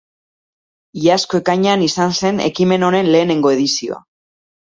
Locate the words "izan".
1.89-2.15